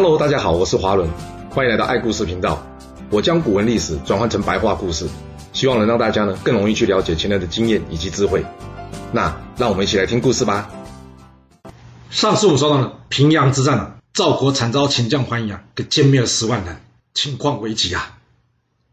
[0.00, 1.10] Hello，大家好，我是华伦，
[1.50, 2.64] 欢迎来到爱故事频道。
[3.10, 5.08] 我将古文历史转换成白话故事，
[5.52, 8.46] 希望能让大家呢更容易去了解前人的经验以及智慧。
[9.10, 10.70] 那让我们一起来听故事吧。
[12.10, 16.76] 上次我们说到了平阳之战，赵国惨遭秦将桓齮啊给歼灭了十万人，
[17.12, 18.18] 情况危急啊。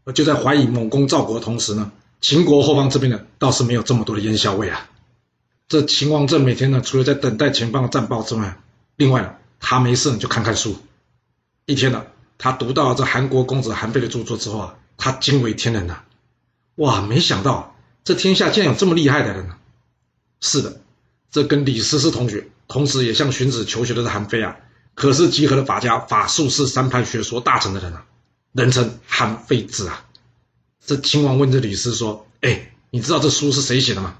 [0.02, 4.88] 而就在怀疑猛攻赵国的同时呢，秦国后方这边呢倒是没有这么多的烟硝味啊。
[5.68, 8.56] 这秦王政每天呢，除了在等待前方的战报之外，
[8.96, 9.30] 另外呢，
[9.60, 10.74] 他没事呢就看看书。
[11.66, 12.06] 一天呢，
[12.38, 15.98] 他读到这韩国公子韩非的著作之后啊，他惊为天人呐！
[16.76, 19.56] 哇，没想到这天下竟然有这么厉害的人呢！
[20.40, 20.80] 是的，
[21.32, 24.56] 这跟李斯是同学，同时也向荀子求学的是韩非啊，
[24.94, 28.06] 可是集合了法家、法术士三派学说大成的人啊，
[28.52, 30.04] 人称韩非子啊。
[30.86, 34.18] 这秦王问这李斯说：“哎，你知道这书是谁写的吗？”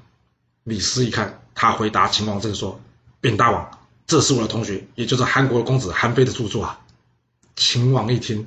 [0.64, 2.80] 李斯一看，他回答秦王正说
[3.22, 6.80] ：“禀大王，这是我的同学，也就是韩国公子韩非的著作啊。”
[7.56, 8.46] 秦王一听，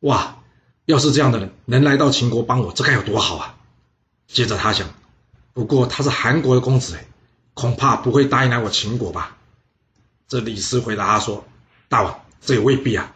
[0.00, 0.36] 哇，
[0.84, 3.56] 要是这样的人能来到秦国帮我，这该有多好啊！
[4.28, 4.88] 接着他想，
[5.54, 7.06] 不过他是韩国的公子，哎，
[7.54, 9.38] 恐怕不会答应来我秦国吧？
[10.28, 11.44] 这李斯回答他说
[11.88, 13.14] ：“大王，这也未必啊，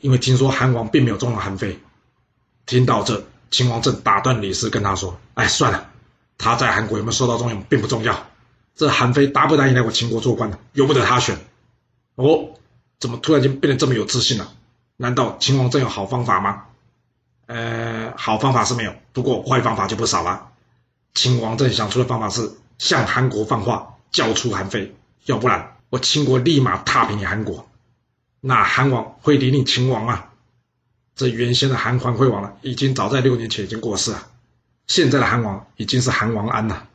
[0.00, 1.78] 因为听说韩王并没有重用韩非。”
[2.66, 5.90] 听到这，秦王正打断李斯，跟他说：“哎，算了。”
[6.38, 8.26] 他在韩国有没有受到重用并不重要，
[8.74, 10.58] 这韩非答不答应来我秦国做官呢？
[10.72, 11.38] 由不得他选。
[12.14, 12.54] 哦，
[12.98, 14.52] 怎么突然间变得这么有自信了？
[15.00, 16.64] 难道秦王政有好方法吗？
[17.46, 20.48] 呃，好方法是没有，不过坏方法就不少了。
[21.14, 27.68] 秦王政想出的方法是向韩国放话，交出韩非，要不然我秦国立马踏平你韩国。
[28.40, 30.32] 那韩王会理你秦王啊？
[31.14, 34.26] 这原先的韩桓惠王了，已经早在六年前已经过世了。
[34.88, 36.88] 现在的韩王已经是韩王安了。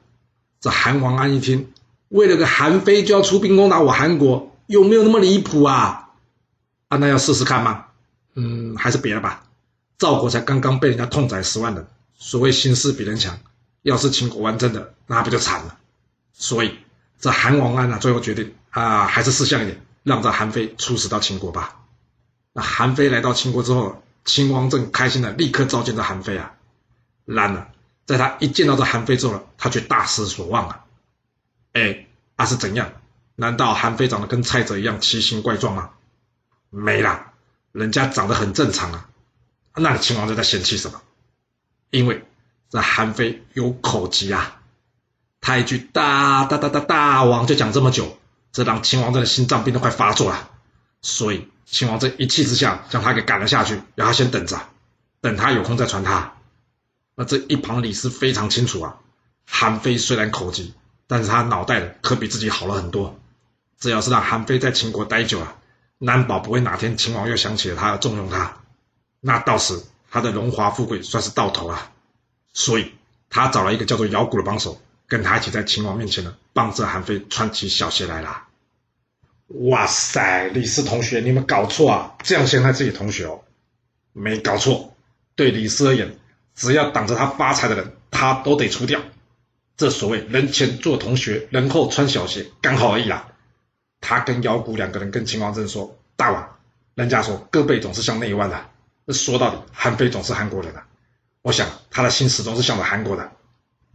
[0.60, 1.72] 这韩王安一听，
[2.10, 6.10] 为了个韩非就要出兵攻打我韩国，有没有那么离谱啊？
[6.90, 7.86] 啊，那要试试看吗？
[8.36, 9.44] 嗯，还是别了吧。
[9.98, 13.40] 赵国才刚刚被人家痛宰十万人，所谓形势比人强，
[13.82, 15.78] 要是秦国完真的，那不就惨了？
[16.34, 16.78] 所以
[17.20, 21.80] 这韩王安呢，最后决定啊，还是识相一点，让这韩非出使到秦国吧。
[22.54, 26.54] 那韩非来到秦国之后，秦王政开心的立刻召见这韩非啊，
[27.26, 27.68] 然而。
[28.06, 30.84] 在他一见到这韩非之后，他却大失所望啊！
[31.72, 32.06] 哎，
[32.36, 32.92] 那、是怎样？
[33.38, 35.92] 难道韩非长得跟蔡泽一样奇形怪状吗？
[36.70, 37.33] 没啦，
[37.74, 39.10] 人家长得很正常啊！
[39.76, 41.02] 那秦王就在嫌弃什么？
[41.90, 42.24] 因为
[42.70, 44.62] 这韩非有口疾啊！
[45.42, 48.18] 他一句大大大大大王就讲这么久，
[48.52, 50.52] 这让秦王政的心脏病都快发作了。
[51.02, 54.62] 所以秦王政一气之下将他给赶了下去，让他先等着，
[55.20, 56.36] 等他有空再传他。
[57.16, 58.98] 那这一旁李斯非常清楚啊，
[59.46, 60.74] 韩非虽然口疾，
[61.08, 63.20] 但是他脑袋可比自己好了很多。
[63.80, 65.58] 只要是让韩非在秦国待久了，
[65.98, 68.58] 难保不会哪天秦王又想起了他重用他，
[69.20, 71.92] 那到时他的荣华富贵算是到头了。
[72.54, 72.92] 所以
[73.30, 78.44] 他找了一个叫做姚贾的帮手，跟他一起在秦王面前呢，帮着韩非穿起小鞋来了。
[79.48, 82.16] 哇塞，李斯同学，你有没有搞错啊？
[82.24, 83.42] 这样陷害自己同学哦？
[84.12, 84.96] 没搞错，
[85.36, 86.18] 对李斯而言。
[86.56, 89.02] 只要挡着他发财的人，他都得除掉。
[89.76, 93.33] 这所谓人前做同学，人后穿小鞋，刚好而已啦。
[94.04, 96.58] 他跟姚贾两个人跟秦王政说：“大王，
[96.94, 98.70] 人家说胳膊总是向内弯的。
[99.06, 100.86] 那说到底，韩非总是韩国人啊。
[101.42, 103.32] 我想他的心始终是向着韩国的。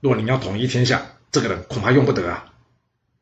[0.01, 2.53] 若你要统一天下，这个人恐怕用不得啊。”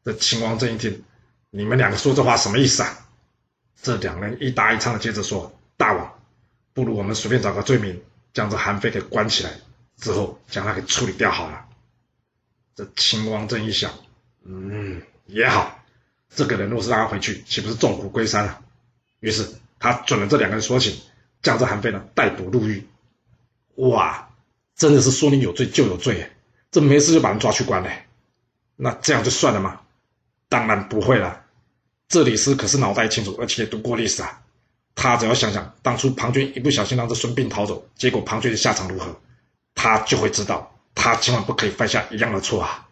[0.04, 1.02] 这秦王政一听，
[1.50, 3.08] 你们两个说这话什么意思啊？
[3.82, 6.18] 这两人一搭一唱的接着说：“大王，
[6.72, 8.00] 不如我们随便找个罪名。”
[8.32, 9.50] 将这韩非给关起来
[9.96, 11.64] 之后，将他给处理掉好了。
[12.74, 13.90] 这秦王政一想，
[14.44, 15.82] 嗯，也好，
[16.34, 18.60] 这个人若是让他回去，岂不是众苦归山了？
[19.20, 19.48] 于是
[19.78, 20.94] 他准了这两个人说情，
[21.42, 22.86] 将这韩非呢逮捕入狱。
[23.76, 24.28] 哇，
[24.74, 26.30] 真的是说你有罪就有罪，
[26.70, 28.04] 这没事就把人抓去关嘞？
[28.76, 29.80] 那这样就算了吗？
[30.48, 31.42] 当然不会了。
[32.08, 34.42] 这李斯可是脑袋清楚，而且读过历史啊。
[34.94, 39.20] 他只要想想当初庞涓一不小心让这孙膑逃走，结果庞涓的下场如何，
[39.74, 42.88] 他就会知道，他千万不可以犯下一样的错啊！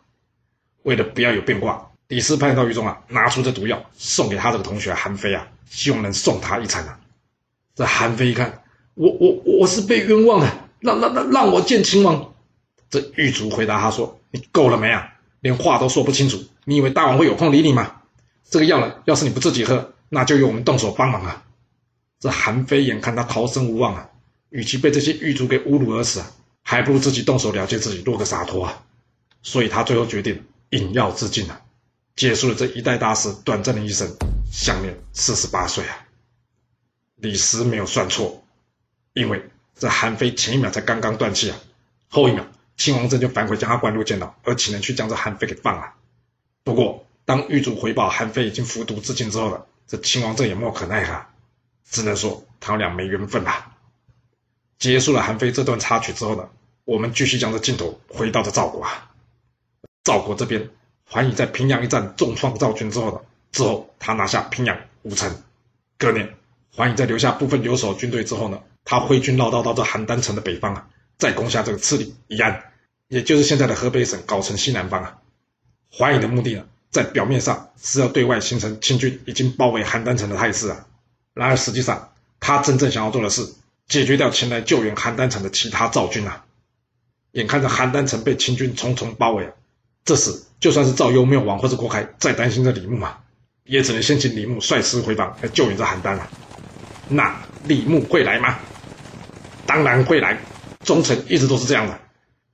[0.83, 7.01] 为了不要有变卦，李斯派人到狱中啊，拿出这毒药送给他这个同学韩非啊，希望能送他一程啊。
[7.75, 8.63] 这韩非一看，
[8.95, 12.33] 我我我是被冤枉的，让让让让我见秦王。
[12.89, 15.13] 这狱卒回答他说：“你够了没啊？
[15.41, 17.97] 连话都说不清楚，你以为大王会有空理你吗？
[18.49, 21.43] 这个药呢，要是你不自己喝，那就由我们动手帮忙啊。”
[22.23, 24.09] 这韩非眼看他逃生无望啊，
[24.51, 26.31] 与其被这些狱卒给侮辱而死啊，
[26.63, 28.85] 还不如自己动手了结自己，落个洒脱啊。
[29.43, 31.61] 所以他最后决定饮药自尽啊，
[32.17, 34.17] 结束了这一代大师短暂的一生，
[34.51, 36.07] 享年四十八岁啊。
[37.17, 38.45] 李斯没有算错，
[39.13, 41.59] 因为这韩非前一秒才刚刚断气啊，
[42.09, 42.47] 后一秒
[42.77, 45.95] 秦王政就反悔将他关入监牢，而请人去将这韩非给放了。
[46.63, 51.27] 不过当狱卒回报韩非已经服毒自尽之后了，这秦王政也莫可奈何，
[51.89, 53.73] 只能说他俩没缘分了。
[54.79, 56.49] 结束了韩非这段插曲之后呢，
[56.85, 59.11] 我们继续将这镜头回到这赵国啊。
[60.03, 60.69] 赵国这边，
[61.09, 63.21] 桓齮在平阳一战重创赵军之后呢，
[63.53, 65.43] 之后他拿下平阳、吴城。
[65.97, 66.35] 隔年，
[66.73, 72.65] 桓齮在留下部分留守军队之后呢，他挥军绕道到这邯郸城的北方啊，再攻下这个次里、宜安，
[73.09, 75.19] 也就是现在的河北省藁城西南方啊。
[75.91, 80.87] 桓齮的目的呢，在表面上是要对外形成清军已经包围邯郸城的态势啊，
[81.33, 83.55] 然而实际上他真正想要做的是
[83.87, 86.45] 解决掉前来救援邯郸城的其他赵军啊。
[87.31, 89.53] 眼看着邯郸城被清军重重包围啊。
[90.05, 93.17] 这时，就算是赵幽缪王或者郭开再担心着李牧嘛，
[93.65, 96.29] 也只能先请李牧率师回防来救援这邯郸了。
[97.09, 97.35] 那
[97.65, 98.59] 李牧会来吗？
[99.67, 100.39] 当然会来。
[100.85, 101.99] 忠臣一直都是这样的，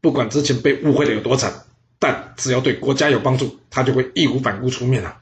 [0.01, 1.53] 不管之前被误会的有多惨，
[1.99, 5.21] 但只要对国家有帮助，他就会义无反顾出面啊。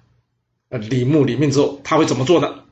[0.69, 2.65] 那李牧领命之后，他会怎么做呢？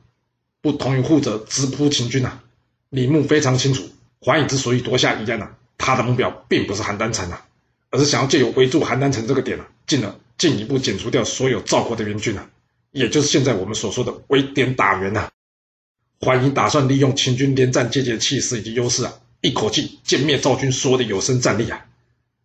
[0.61, 2.43] 不同于后者直扑秦军啊，
[2.91, 3.89] 李牧非常清楚，
[4.19, 7.43] 桓齮之所以夺下宜安啊，他的目标并不是邯郸城啊。
[7.89, 12.49] 而是想要借由围住邯郸城这个点啊，进而进一步剪除掉所有赵国的援军啊，
[12.91, 15.31] 也就是现在我们所说的围点打援啊。
[16.19, 21.85] 桓齮打算利用秦军连战皆捷的气势以及优势啊，一口气歼灭赵军所有的有生战力啊。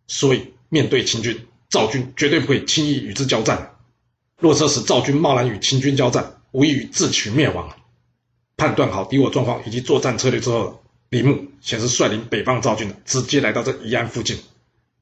[0.07, 3.75] 所以面对秦军，赵军绝对不会轻易与之交战。
[4.39, 7.75] 若这时赵军贸然与秦军交战，无异于自取灭亡。
[8.57, 14.37] 判断好敌我状况以及作战策略之后，李牧先是率领北方赵军直接来到这宜安附近。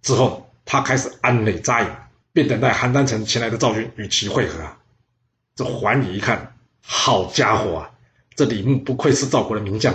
[0.02, 1.88] 之后，他开始安垒扎营，
[2.34, 4.78] 并等待邯郸城前来的赵军与其会合啊。
[5.56, 7.92] 这桓宇一看，好家伙啊，
[8.36, 9.94] 这李牧不愧是赵国的名将，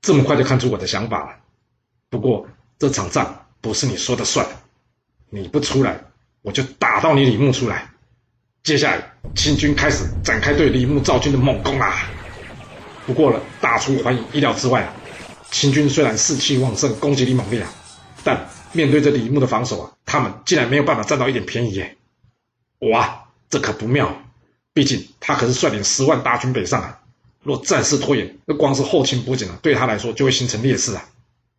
[0.00, 1.36] 这么快就看出我的想法了。
[2.08, 2.46] 不过
[2.78, 4.46] 这场仗不是你说的算，
[5.30, 5.98] 你不出来，
[6.42, 7.90] 我就打到你李牧出来。
[8.62, 12.08] 接下来，秦军开始展开对李牧赵军的猛攻啊。
[13.06, 14.94] 不过呢，大出桓宇意料之外啊，
[15.50, 17.72] 秦军虽然士气旺盛，攻击力猛烈啊，
[18.22, 21.96] 但面对着李牧的防守啊，他们竟然没有办法占到一点便宜耶！
[22.80, 24.22] 哇，这可不妙！
[24.72, 27.00] 毕竟他可是率领十万大军北上啊，
[27.42, 31.04] 若战事拖延，那光是后勤补给呢，对他来说就会形成劣势啊。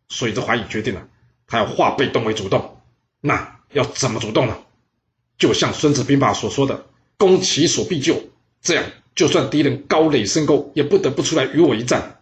[0.08, 1.06] 所以这桓齮决定了，
[1.46, 2.78] 他要化被动为主动。
[3.20, 4.58] 那要怎么主动呢？
[5.38, 6.86] 就像《孙子兵法》所说的
[7.16, 8.22] “攻其所必救”，
[8.60, 8.84] 这样
[9.14, 12.20] 就算敌人高垒深沟，也不得不出来与我一战。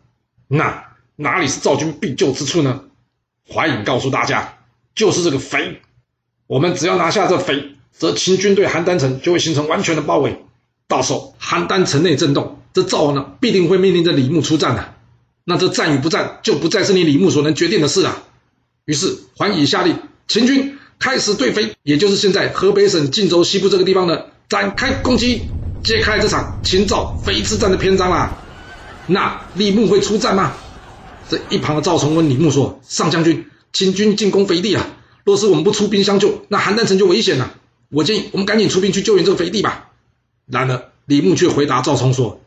[0.48, 2.84] 那哪里是赵军必救之处呢？
[3.48, 4.58] 桓齮告诉大家。
[4.94, 5.80] 就是这个肥，
[6.46, 10.44] 我们只要拿下这肥，则秦军对邯郸城就会形成完全的包围。
[10.88, 14.94] 到时候邯郸城内震动，这赵王呢必定会命令着李牧出战的。
[15.44, 18.24] 那这战与不战就不再是你李牧所能决定的事了。
[18.84, 19.96] 于是桓齮下令，
[20.28, 25.42] 秦军开始对肥，也就是现在河北省晋州西部这个地方呢展开攻击，
[25.82, 28.38] 揭开这场秦赵肥之战的篇章啦。
[29.06, 30.52] 那李牧会出战吗？
[31.28, 34.86] 这一旁的赵崇问李牧说：“上将军。”秦军进攻肥地啊！
[35.24, 37.54] 若是我们不出兵相救，那邯郸城就危险了。
[37.88, 39.90] 我建议我们赶紧出兵去救援这个肥地吧。
[40.46, 42.40] 然而李牧却回答赵冲说：“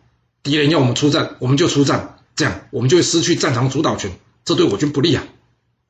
[0.44, 4.12] 敌人要我们出战，我们就出战，这样我们就会失去战场主导权，
[4.44, 5.24] 这对我军不利啊。”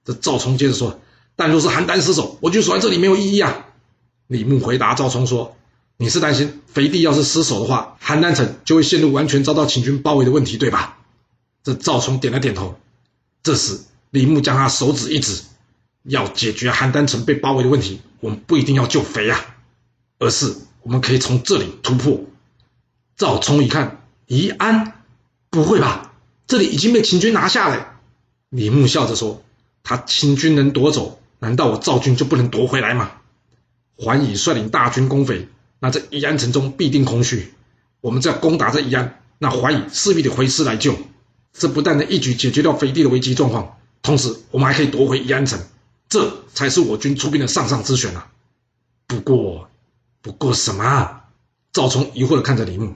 [0.06, 1.02] 这赵冲接着说
[1.36, 3.66] ：“但若是邯郸失守，我军守在这里没有意义啊。”
[4.28, 5.58] 李牧回答赵冲说
[5.98, 11.00] ：“你是担心肥地要是失守的话，邯郸城就会陷入完全遭到秦军包围的问题，对吧？”
[11.64, 12.76] 这赵冲点了点头。
[13.44, 13.80] 这时。
[14.16, 15.42] 李牧将他手指一指，
[16.04, 19.58] 要解决邯郸城被包围的问题，我们不一定要救肥啊，
[20.20, 22.22] 而是我们可以从这里突破。
[23.18, 24.94] 赵冲一看，宜安，
[25.50, 26.14] 不会吧？
[26.48, 27.98] 这里已经被秦军拿下了。
[28.48, 29.44] 李牧笑着说
[29.84, 33.12] ：“他秦军能夺走，难道我赵军就不能夺回来吗？”
[34.00, 37.54] 桓齮率领大军攻肥，那这宜安城中必定空虚。
[38.00, 40.96] 我们只要攻打这宜安，那桓齮势必得回师来救。
[41.52, 43.78] 这不但能一举解决掉肥地的危机状况。
[44.06, 45.60] 同时，我们还可以夺回宜安城，
[46.08, 48.30] 这才是我军出兵的上上之选啊！
[49.08, 49.70] 不过，
[50.22, 51.22] 不过什么？
[51.74, 52.96] 赵冲疑惑地看着李牧。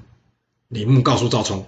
[0.68, 1.68] 李牧告诉赵冲：“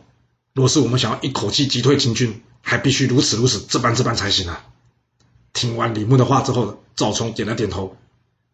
[0.53, 4.63] 若是我们想要一口气击退秦军，还必须如此如此，这般这般才行啊！”
[5.53, 7.97] 听完李牧的话之后，赵冲点了点头。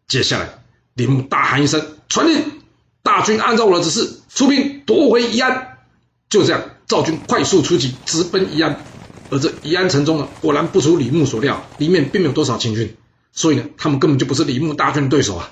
[0.06, 0.64] 接下来，
[0.94, 2.62] 李牧大喊一声：“传令！
[3.02, 5.78] 大军按照我的指示出兵夺回宜安。”
[6.30, 8.82] 就这样，赵军快速出击，直奔宜安。
[9.30, 12.96] 而这宜安城中呢，果然不出李牧所料，里面并没有多少秦军，
[13.32, 15.50] 所以呢，他们根本就不是李牧大军的对手啊！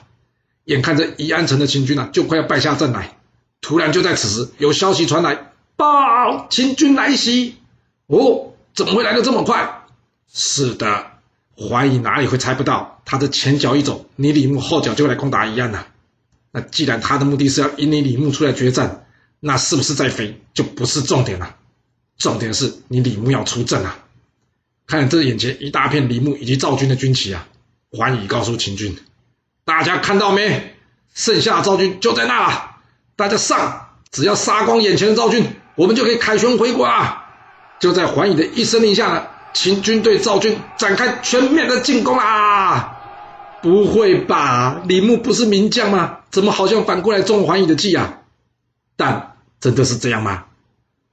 [0.65, 3.17] 眼看着宜安城的秦军啊，就快要败下阵来，
[3.61, 7.57] 突然就在此时，有消息传来：报，秦军来袭！
[8.07, 9.83] 哦，怎么会来的这么快？
[10.33, 11.07] 是的，
[11.57, 15.85] 怀疑哪里会猜不到，他的前脚一走，你李牧后脚就会来攻打宜安呢？
[16.51, 19.07] 那既然他的目的是要引你李牧出来决战，
[19.41, 21.55] 那是不是在飞就不是重点了？
[22.19, 23.99] 重点是你李牧要出阵啊！
[24.87, 27.47] 看这眼前一大片李牧以及赵军的军旗啊，
[27.91, 28.97] 桓宇告诉秦军
[29.65, 30.75] ：“大家看到没？
[31.15, 32.77] 剩下的赵军就在那了，
[33.17, 33.89] 大家上！
[34.11, 35.45] 只要杀光眼前的赵军，
[35.75, 37.25] 我们就可以凯旋回国啊！”
[37.79, 42.95] 就在桓宇的一声令下呢，秦军对赵军展开全面的进攻啦！
[43.61, 44.81] 不会吧？
[44.87, 46.21] 李牧不是名将吗？
[46.31, 48.21] 怎么好像反过来中桓宇的计啊？
[48.97, 50.46] 但真的是这样吗？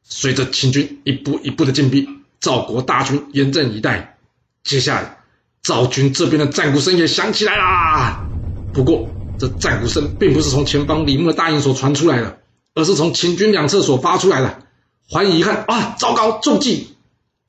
[0.04, 2.08] 随着秦军一步一步的进逼，
[2.40, 4.18] 赵国大军严阵以待。
[4.64, 5.18] 接下来，
[5.62, 8.26] 赵军这边的战鼓声也响起来啦。
[8.74, 12.40] 不过，这战鼓声并不是从前方李牧的大营所传出来的，
[12.76, 14.60] 而是从秦军两侧所发出来的。
[15.12, 16.96] 怀疑一看啊，糟糕，中计！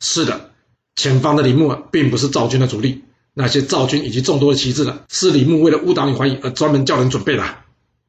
[0.00, 0.50] 是的，
[0.96, 7.44] 前方的李牧啊并不是赵军的主力，那些赵军以及众多的旗帜呢，是李牧为了误导你怀疑而专门叫人准备的。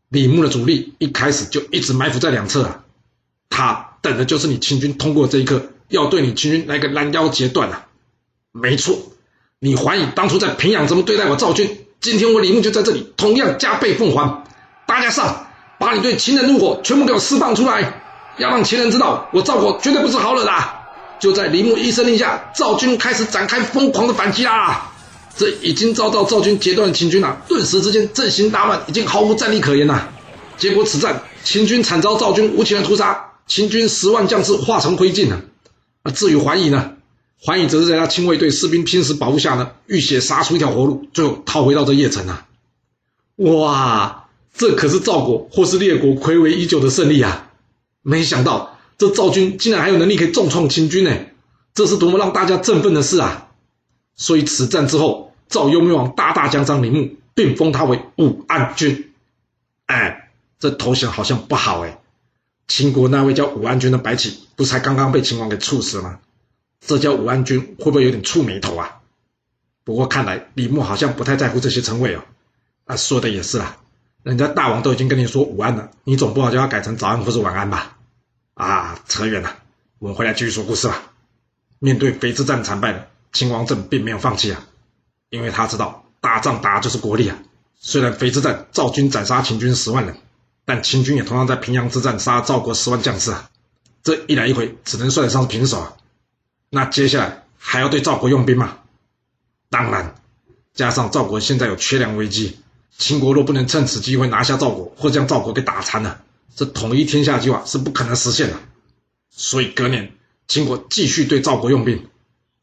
[0.09, 2.84] 李牧的主力一开始就一直埋伏在两侧啊，
[3.49, 7.85] 他等的就是你秦军通过这一刻，要对你秦军来个拦腰截断啊！
[8.51, 8.97] 没错，
[9.59, 14.43] 你怀疑当初在平阳怎么对待我赵军，今天我李牧就在这里同样加倍奉还。
[14.85, 15.47] 大家上，
[15.79, 18.01] 把你对秦人怒火全部给我释放出来！
[18.37, 20.51] 要让秦人知道，我赵国绝对不是好惹的。
[21.19, 24.91] 就在李牧一声令下，赵军开始展开疯狂的反击啦！
[25.37, 30.07] 这已经遭到赵军截断的秦军啊，顿时之间阵型大乱，已经毫无战力可言呐。
[30.57, 36.11] 结果此战，秦军惨遭赵军无情的屠杀，秦军十万将士化成灰烬啊！
[36.11, 36.95] 至于桓乙呢，
[37.39, 42.47] 桓乙则是在他亲卫队士兵拼死保护下呢，浴血杀出一条活路，最后逃回到这邺城啊！
[43.35, 47.51] 哇，这可是赵国或是列国睽违已久的胜利啊！
[48.01, 51.11] 没想到这赵军竟然还有能力可以重创秦军呢，
[51.73, 53.49] 这是多么让大家振奋的事啊！
[54.15, 59.13] 所以此战之后，赵幽冥王大大奖赏李牧，并封他为武安君。
[59.85, 61.99] 哎，这头衔好像不好哎。
[62.67, 66.19] 秦国那位叫武安君的白起，不是才刚刚被秦王给处死吗？
[66.79, 69.01] 这叫武安君会不会有点触霉头啊？
[69.83, 72.23] 不过看来李牧好像不太在乎这些称谓哦。
[72.85, 73.77] 啊，说的也是啦，
[74.23, 77.97] 人家大王都已经跟你说午安了，你总不好叫他改成早安或是晚安吧？
[78.53, 79.57] 啊，扯远了，
[79.99, 81.11] 我们回来继续说故事吧。
[81.79, 84.65] 面对肥之战惨败秦王政，并没有放弃啊，
[85.29, 87.37] 因为他知道打仗打就是国力啊。
[87.79, 90.17] 虽然肥之战赵军斩杀秦军十万人，
[90.65, 93.49] 但秦军也同样在平阳之战杀赵国十万将士啊。
[94.03, 95.93] 这一来一回，只能算得上是平手啊。
[96.69, 98.79] 那接下来还要对赵国用兵吗？
[99.69, 100.15] 当然，
[100.73, 102.57] 加上赵国现在有缺粮危机，
[102.97, 106.21] 秦国若不能趁此机会拿下赵国，或将赵国给打残了。
[106.55, 108.57] 这统一天下计划是不可能实现的，
[109.29, 110.13] 所以隔年
[110.47, 112.07] 秦国继续对赵国用兵。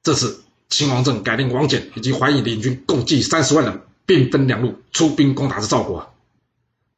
[0.02, 6.11] 这次秦王政改令王翦以及桓乙领军共计三十万人，兵分两路出兵攻打着赵国。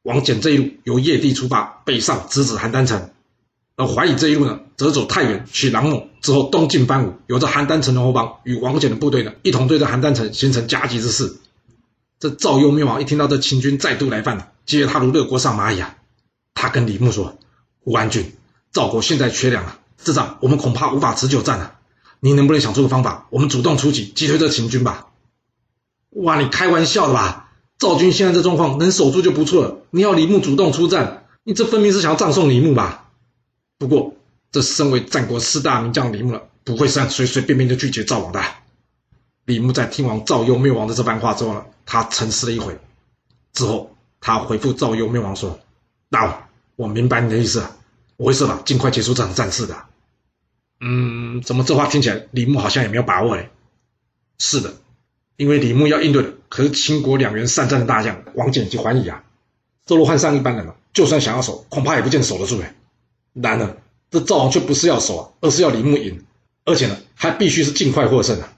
[0.05, 3.09] 王翦这一路由邺地出发，北上直指邯郸城；
[3.75, 11.37] 而桓乙这一路呢，则走太原取狼某，之后东进班武，由着邯郸城的后方与王翦的部队呢，一同对着邯郸城形成夹击之势。
[12.19, 15.95] 这赵幽冥王一听到这秦军再度来犯了，急得他如热锅上蚂蚁啊！
[16.53, 17.39] 他跟李牧说
[17.83, 18.31] ：“武安君，
[18.71, 21.77] 赵国现在缺粮了，这仗我们恐怕无法持久战了。
[22.19, 25.07] 你能不能想出个方法，我们主动出击，击退这秦军吧？”
[26.15, 27.44] 哇，你开玩笑的吧？
[27.77, 29.77] 赵军现在这状况，能守住就不错了。
[29.91, 33.09] 你要李牧主动出战，你这分明是想要葬送李牧吧？
[33.77, 34.13] 不过，
[34.51, 38.41] 这身为战国四大名将李牧了，不会是随随便便就拒绝赵王的。
[39.45, 42.79] 李牧在听完赵幽冥王的这番话之后呢，他沉思了一会，
[43.53, 45.59] 之后他回复赵幽冥王说。
[46.09, 47.65] 大王，我明白你的意思，
[48.15, 49.75] 我会设法尽快结束这场战事的。
[50.79, 53.49] 嗯，怎么这话听起来李牧好像也没有把握嘞？
[54.37, 54.73] 是的，
[55.37, 59.23] 因为李牧要应对的可是秦国两员善战的大将王翦及桓乙啊。
[59.85, 62.75] 这若换上一般人了，就算想要守，恐怕也不见守得住哎。
[63.33, 63.77] 然而
[64.09, 66.23] 这赵王却不是要守啊，而是要李牧赢，
[66.63, 68.53] 而且呢，还必须是尽快获胜啊。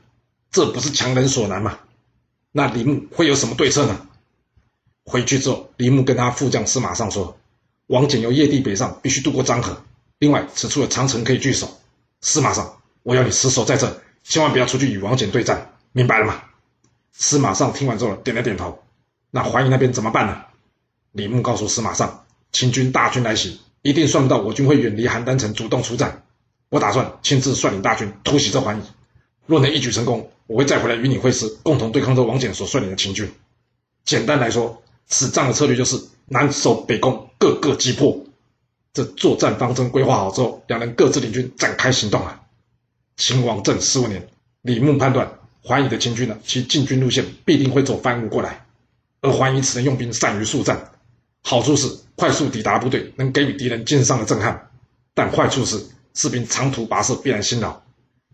[0.52, 1.80] 这不是强人所难吗？
[2.52, 4.08] 那李牧会有什么对策呢？
[5.04, 7.38] 回去之后，李牧跟他副将司马尚说
[7.88, 9.82] ：“王翦由邺地北上，必须渡过漳河。
[10.20, 11.80] 另外，此处有长城可以据守。
[12.22, 16.42] 司马尚，我要你死守在这，千万不要出去与王翦对战，明白了吗？”
[17.18, 18.80] 司马尚听完之后点了点头。
[19.32, 20.44] 那桓乙那边怎么办呢？
[21.12, 26.24] 李牧告诉司马尚：“秦军大军来袭，一定算不到我军会远离邯郸城，主动出战。
[26.70, 28.84] 我打算亲自率领大军突袭这桓乙。
[29.48, 33.34] 若能一举成功，我会再回来与你会师，共同对抗这王翦所率领的秦军。
[34.06, 38.26] 简单来说。”此战的策略就是南守北攻，各个击破。
[38.92, 42.42] 这作战方针规划好之后，两人各自领军展开行动啊。
[43.16, 44.28] 秦王政十五年，
[44.64, 45.37] 李牧判断
[45.68, 48.66] 桓乙的秦军呢，其进军路线必定会走番吴过来，
[49.20, 50.92] 而桓乙此人用兵善于速战，
[51.44, 54.70] 好处是快速抵达部队，能给予敌人精神上的震撼，
[55.14, 57.82] 但坏处是士兵长途跋涉必然辛劳，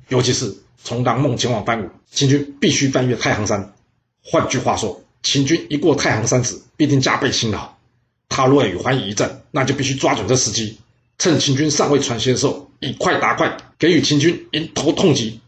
[0.09, 3.73] 尤其是从狼孟前往番禺，秦军必须翻越太行山。
[4.23, 7.73] 换句话说，秦军一过太行山时，必定加倍辛劳。
[8.29, 10.77] 他若要与桓乙一战，那就必须抓准这时机，
[11.17, 15.39] 趁秦军尚未喘息的时候，以快打快，给予秦军迎头痛击。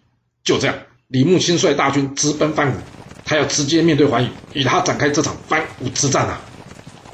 [0.43, 0.75] 就这样，
[1.07, 2.75] 李牧亲率大军直奔番吴，
[3.23, 6.41] 他要直接面对桓宇，与他展开这场番吴之战啊！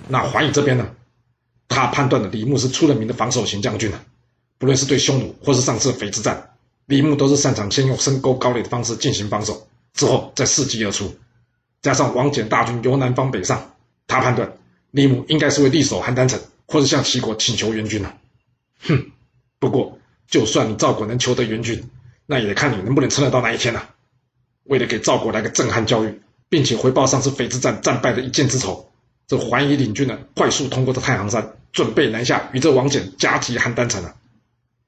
[0.07, 0.89] 那桓宇这边呢？
[1.67, 4.03] 他判断的李牧是出了名的防守型将军啊，
[4.57, 6.51] 不论是对匈奴或是上次的淝之战，
[6.85, 11.13] 李牧都是擅长先用深沟高垒的方式进行防守，之后再伺机而出。
[11.81, 13.73] 加上王翦大军由南方北上，
[14.07, 14.51] 他判断
[14.91, 18.13] 李牧应该是会力守邯郸城，或是向齐国请求援军了。
[18.81, 19.11] 哼，
[19.59, 21.81] 不过就算你赵国能求得援军，
[22.25, 23.89] 那也得看你能不能撑得到那一天了。
[24.63, 28.91] 为了给赵国来个震撼教育，并且回报上次淝之战战败的一箭之仇，
[29.27, 34.15] 这桓疑领军呢，快速通过这太行山，准备南下与这王翦夹击邯郸城了。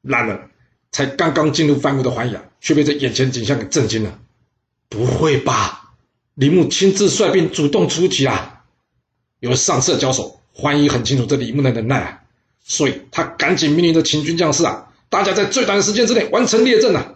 [0.01, 0.49] 然而，
[0.91, 4.19] 才刚刚进入番吴的桓乙啊，却被这眼前景象给震惊了。
[4.89, 5.93] 不会吧？
[6.35, 8.63] 李牧亲自率兵主动出击啊！
[9.39, 12.21] 有上次的交手，桓疑很清楚这李牧的能耐啊，
[12.63, 17.15] 所以他赶紧命令这秦军将士啊，大家在最短的时间之内完成列阵啊！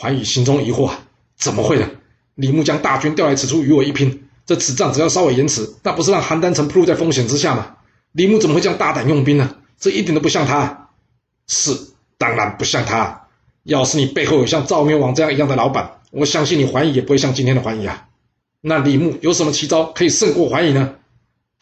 [0.00, 0.98] 桓乙心中疑惑啊，
[1.36, 1.86] 怎么会呢？
[2.34, 7.76] 李牧将大军调来此处与我一拼，这此战只要稍微延迟，那不是让邯郸城暴露在风险之下吗？
[8.12, 9.56] 李牧怎么会这样大胆用兵呢？
[9.78, 10.88] 这一点都不像他。
[11.46, 11.76] 是，
[12.16, 13.26] 当然不像他。
[13.64, 18.06] 要是你背后有像赵灭王这样一样的老板，我相信你桓乙也不会像今天的桓乙啊。
[18.62, 20.94] 那李牧有什么奇招可以胜过桓乙呢？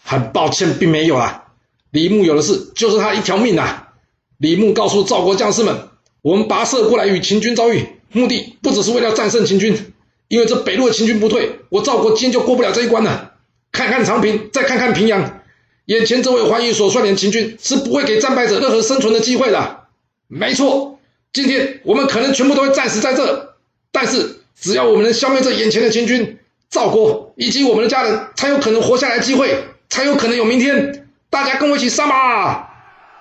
[0.01, 1.43] 很抱歉，并没有啊。
[1.91, 3.89] 李牧有的是，就是他一条命啊。
[4.37, 5.89] 李牧告诉赵国将士们
[6.23, 9.93] ：“我们跋涉过来与秦军遭遇，目的不只是为了战胜秦军，
[10.29, 13.35] 因为这北路的秦军不退，我赵国今天就过不了这一关了。
[13.73, 15.41] 看看长平，再看看平阳，
[15.87, 19.85] 眼前这位桓乙所率领秦军是不会给战败者任何生存的机会的。
[20.27, 20.99] 没错，
[21.33, 23.55] 今天我们可能全部都会战死在这，
[23.93, 26.35] 但是只要我们能消灭这眼前的秦军。”
[26.71, 29.57] 赵国以及我们的家人才有可能活下来机会，
[29.89, 31.09] 才有可能有明天。
[31.31, 32.69] 大家跟我一起上吧！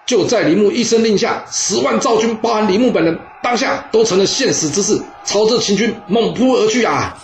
[0.06, 7.18] 就在李牧一声令下，十万赵军，包含李牧本人，当下都成了现死之势，朝着秦军猛扑而去啊！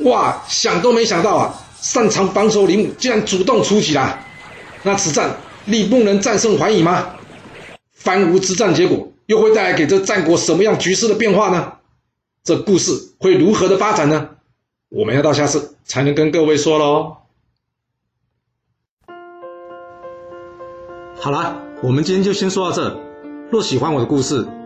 [0.00, 1.54] 哇，想都没想到啊！
[1.80, 4.18] 擅长防守李牧竟然主动出击了。
[4.82, 5.36] 那此战
[5.66, 7.14] 李牧能战胜桓乙吗？
[7.92, 11.74] 番吴之战结果又会带来给这战国什么样局势的变化呢？
[12.42, 14.30] 这故事会如何的发展呢？
[14.88, 17.16] 我们要到下次才能跟各位说喽。
[21.16, 23.00] 好啦，我们今天就先说到这。
[23.50, 24.46] 若喜欢我的故事，